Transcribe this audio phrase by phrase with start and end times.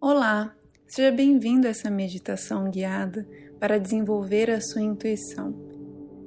[0.00, 0.54] Olá,
[0.86, 5.52] seja bem-vindo a essa meditação guiada para desenvolver a sua intuição.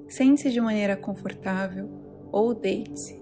[0.09, 1.90] Sente-se de maneira confortável
[2.34, 3.18] ou deite-se.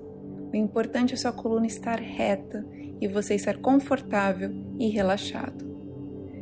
[0.52, 2.66] O importante é sua coluna estar reta
[3.00, 5.64] e você estar confortável e relaxado.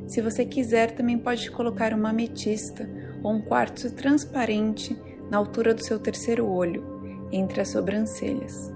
[0.07, 2.89] Se você quiser, também pode colocar uma ametista
[3.21, 4.97] ou um quartzo transparente
[5.29, 8.71] na altura do seu terceiro olho, entre as sobrancelhas.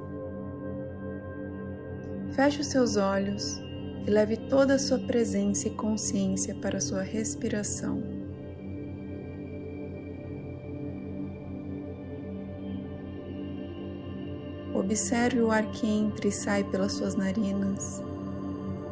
[2.35, 3.70] Feche os seus olhos
[4.05, 8.01] e leve toda a sua presença e consciência para a sua respiração.
[14.73, 18.01] Observe o ar que entra e sai pelas suas narinas,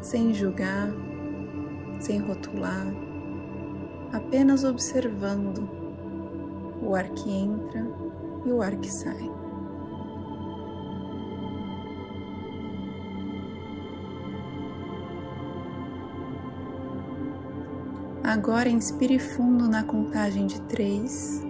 [0.02, 0.90] sem julgar,
[1.99, 2.85] sem rotular,
[4.13, 5.68] apenas observando
[6.82, 7.85] o ar que entra
[8.46, 9.30] e o ar que sai.
[18.30, 21.44] Agora inspire fundo na contagem de três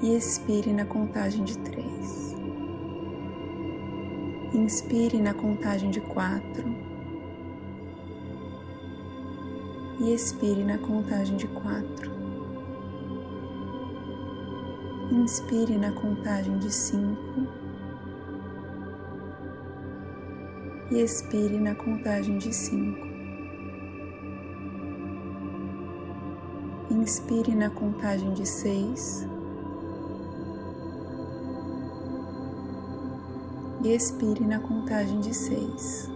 [0.00, 2.36] e expire na contagem de três.
[4.54, 6.72] Inspire na contagem de quatro
[9.98, 12.12] e expire na contagem de quatro.
[15.10, 17.48] Inspire na contagem de cinco
[20.92, 23.07] e expire na contagem de cinco.
[26.98, 29.24] Inspire na contagem de seis
[33.84, 36.10] e expire na contagem de seis.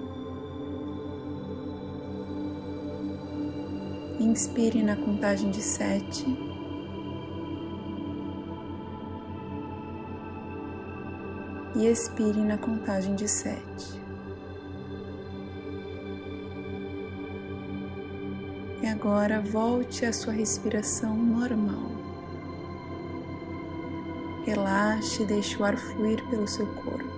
[4.18, 6.26] Inspire na contagem de sete
[11.76, 14.01] e expire na contagem de sete.
[19.02, 21.90] Agora volte à sua respiração normal.
[24.46, 27.10] Relaxe e deixe o ar fluir pelo seu corpo.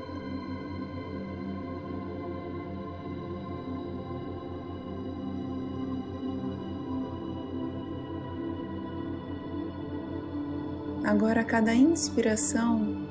[11.05, 13.07] Agora, a cada inspiração,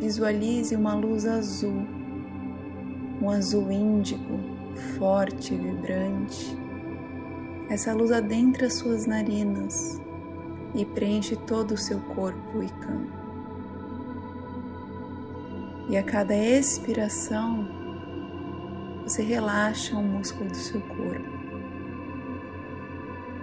[0.00, 1.86] visualize uma luz azul,
[3.22, 4.40] um azul índigo,
[4.98, 6.65] forte e vibrante
[7.68, 10.00] essa luz adentra suas narinas
[10.74, 13.16] e preenche todo o seu corpo e campo.
[15.88, 17.68] E a cada expiração,
[19.02, 21.36] você relaxa o músculo do seu corpo.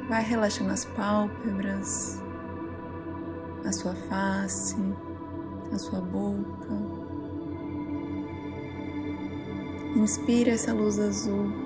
[0.07, 2.21] Vai relaxando as pálpebras,
[3.65, 4.77] a sua face,
[5.71, 7.03] a sua boca.
[9.95, 11.62] Inspira essa luz azul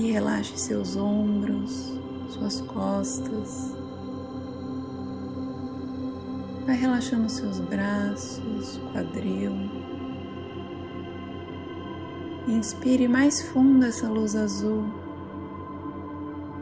[0.00, 1.92] e relaxe seus ombros,
[2.30, 3.76] suas costas.
[6.64, 9.52] Vai relaxando seus braços, quadril.
[12.48, 14.84] Inspire mais fundo essa luz azul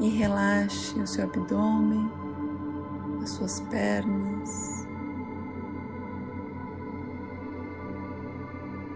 [0.00, 2.10] e relaxe o seu abdômen,
[3.22, 4.84] as suas pernas.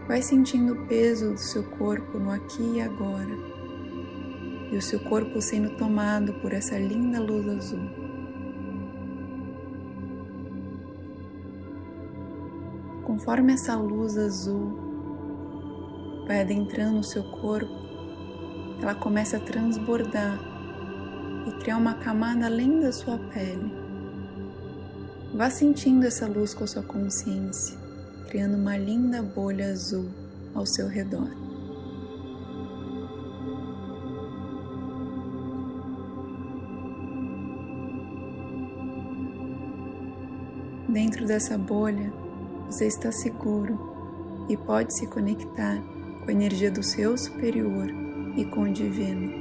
[0.09, 3.62] Vai sentindo o peso do seu corpo no aqui e agora
[4.73, 7.91] e o seu corpo sendo tomado por essa linda luz azul.
[13.05, 14.73] Conforme essa luz azul
[16.27, 17.71] vai adentrando o seu corpo,
[18.81, 20.41] ela começa a transbordar
[21.47, 23.71] e criar uma camada além da sua pele.
[25.35, 27.77] Vá sentindo essa luz com a sua consciência,
[28.29, 30.09] criando uma linda bolha azul
[30.55, 31.42] ao seu redor.
[40.93, 42.13] Dentro dessa bolha,
[42.67, 45.81] você está seguro e pode se conectar
[46.23, 47.87] com a energia do seu superior
[48.37, 49.33] e com o divino.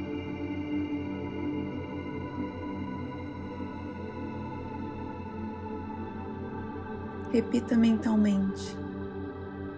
[7.33, 8.73] Repita mentalmente: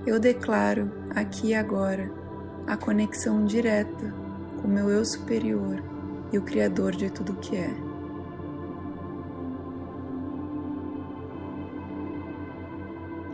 [0.06, 2.14] Eu declaro aqui e agora
[2.68, 4.14] a conexão direta
[4.62, 5.84] com meu eu superior
[6.32, 7.93] e o Criador de tudo que é.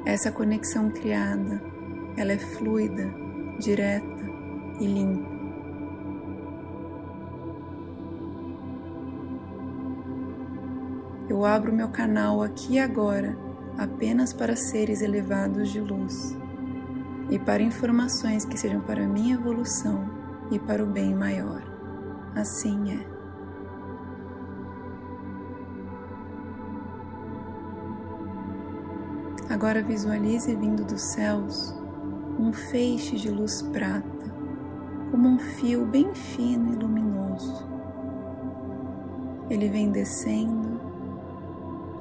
[0.09, 1.61] Essa conexão criada,
[2.17, 3.13] ela é fluida,
[3.59, 4.25] direta
[4.79, 5.29] e limpa.
[11.29, 13.38] Eu abro meu canal aqui e agora
[13.77, 16.35] apenas para seres elevados de luz
[17.29, 20.09] e para informações que sejam para minha evolução
[20.50, 21.62] e para o bem maior.
[22.35, 23.19] Assim é.
[29.50, 31.74] Agora visualize vindo dos céus
[32.38, 34.31] um feixe de luz prata,
[35.10, 37.68] como um fio bem fino e luminoso.
[39.50, 40.80] Ele vem descendo,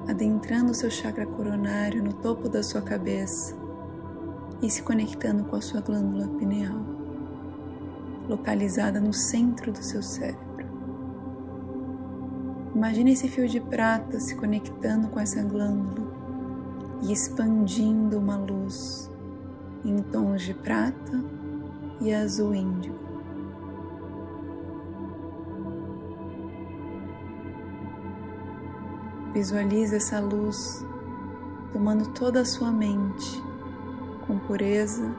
[0.07, 3.57] adentrando seu chakra coronário no topo da sua cabeça
[4.61, 6.85] e se conectando com a sua glândula pineal,
[8.29, 10.67] localizada no centro do seu cérebro.
[12.75, 16.08] Imagine esse fio de prata se conectando com essa glândula
[17.03, 19.11] e expandindo uma luz
[19.85, 21.25] em tons de prata
[22.01, 22.99] e azul índigo.
[29.33, 30.85] Visualize essa luz
[31.73, 33.43] tomando toda a sua mente
[34.27, 35.15] com pureza,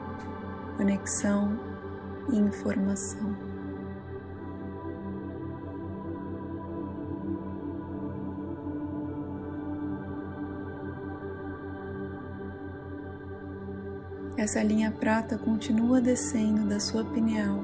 [0.76, 1.58] conexão
[2.30, 3.49] e informação.
[14.40, 17.62] Essa linha prata continua descendo da sua pineal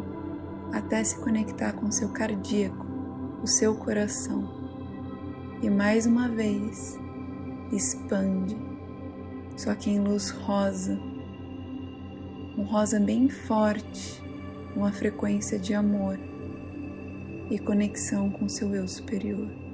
[0.71, 2.87] até se conectar com seu cardíaco,
[3.43, 4.47] o seu coração.
[5.63, 6.99] E mais uma vez
[7.73, 8.55] expande,
[9.57, 11.01] só que em luz rosa,
[12.59, 14.23] um rosa bem forte,
[14.77, 16.19] uma frequência de amor
[17.51, 19.66] e conexão com seu eu superior.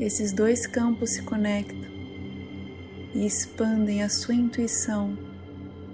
[0.00, 1.90] Esses dois campos se conectam
[3.14, 5.14] e expandem a sua intuição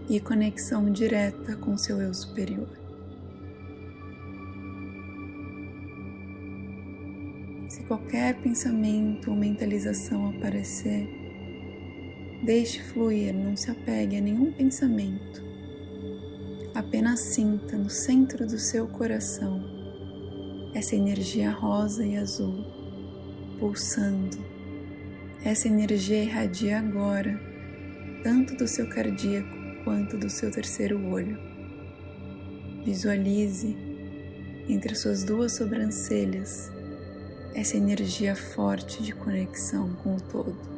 [0.08, 2.68] e conexão direta com seu eu superior.
[7.68, 11.08] Se qualquer pensamento ou mentalização aparecer,
[12.44, 15.42] deixe fluir, não se apegue a nenhum pensamento.
[16.76, 19.60] Apenas sinta no centro do seu coração
[20.72, 22.75] essa energia rosa e azul
[23.58, 24.36] pulsando.
[25.44, 27.40] Essa energia irradia agora,
[28.22, 31.38] tanto do seu cardíaco quanto do seu terceiro olho.
[32.84, 33.76] Visualize
[34.68, 36.70] entre suas duas sobrancelhas
[37.54, 40.75] essa energia forte de conexão com o todo.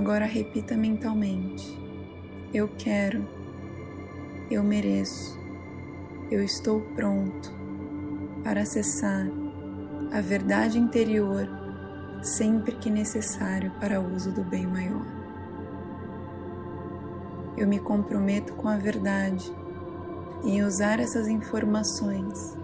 [0.00, 1.78] Agora repita mentalmente:
[2.54, 3.28] Eu quero,
[4.50, 5.38] eu mereço,
[6.30, 7.52] eu estou pronto
[8.42, 9.26] para acessar
[10.10, 11.46] a verdade interior
[12.22, 15.04] sempre que necessário para o uso do bem maior.
[17.58, 19.54] Eu me comprometo com a verdade
[20.42, 22.56] em usar essas informações,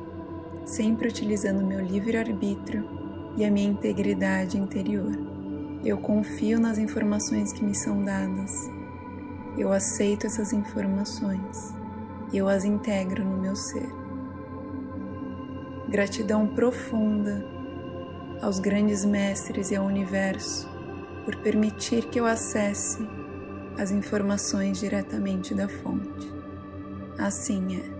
[0.64, 2.88] sempre utilizando meu livre-arbítrio
[3.36, 5.35] e a minha integridade interior.
[5.84, 8.69] Eu confio nas informações que me são dadas.
[9.56, 11.75] Eu aceito essas informações
[12.32, 13.88] e eu as integro no meu ser.
[15.88, 17.44] Gratidão profunda
[18.43, 20.69] aos grandes mestres e ao universo
[21.25, 23.06] por permitir que eu acesse
[23.78, 26.33] as informações diretamente da fonte.
[27.18, 27.97] Assim é.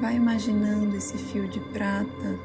[0.00, 2.38] Vai imaginando esse fio de prata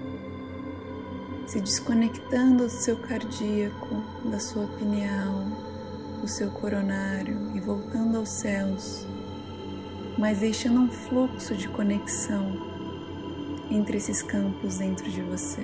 [1.46, 5.46] se desconectando do seu cardíaco, da sua pineal,
[6.22, 9.06] do seu coronário e voltando aos céus,
[10.18, 12.56] mas deixando um fluxo de conexão
[13.70, 15.64] entre esses campos dentro de você.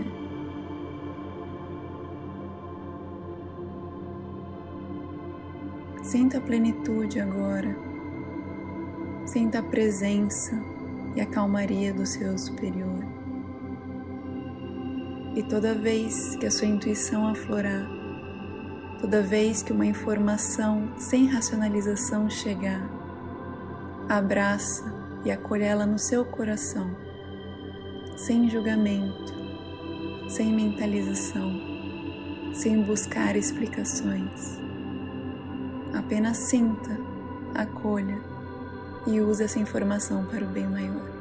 [6.04, 7.78] Sinta a plenitude agora,
[9.26, 10.60] sinta a presença
[11.16, 13.19] e a calmaria do seu superior.
[15.36, 17.88] E toda vez que a sua intuição aflorar,
[19.00, 22.90] toda vez que uma informação sem racionalização chegar,
[24.10, 24.92] abraça
[25.24, 26.96] e acolha ela no seu coração,
[28.18, 29.34] sem julgamento,
[30.28, 31.54] sem mentalização,
[32.54, 34.58] sem buscar explicações.
[35.94, 36.98] Apenas sinta,
[37.54, 38.20] acolha
[39.06, 41.19] e use essa informação para o bem maior.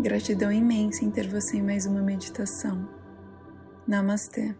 [0.00, 2.88] Gratidão imensa em ter você em mais uma meditação.
[3.86, 4.56] Namastê.